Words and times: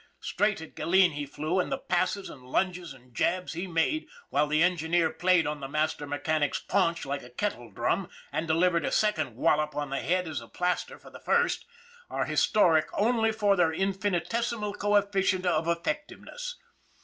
Straight 0.19 0.59
at 0.61 0.73
Gilleen 0.75 1.11
he 1.11 1.27
flew, 1.27 1.59
and 1.59 1.71
the 1.71 1.77
passes 1.77 2.27
and 2.27 2.41
lunges 2.41 2.91
and 2.91 3.13
jabs 3.13 3.53
he 3.53 3.67
made 3.67 4.07
while 4.31 4.47
the 4.47 4.63
engineer 4.63 5.11
played 5.11 5.45
on 5.45 5.59
the 5.59 5.67
master 5.67 6.07
mechanic's 6.07 6.57
paunch 6.59 7.05
like 7.05 7.21
a 7.21 7.29
kettle 7.29 7.69
drum 7.69 8.09
and 8.31 8.47
delivered 8.47 8.83
a 8.83 8.91
second 8.91 9.35
wallop 9.35 9.75
on 9.75 9.91
the 9.91 9.99
head 9.99 10.27
as 10.27 10.41
a 10.41 10.47
plaster 10.47 10.97
for 10.97 11.11
the 11.11 11.19
first 11.19 11.65
are 12.09 12.25
historic 12.25 12.87
only 12.93 13.31
for 13.31 13.55
their 13.55 13.71
infinitesimal 13.71 14.73
coefficient 14.73 15.45
of 15.45 15.67
effect 15.67 16.09
iveness. 16.09 16.55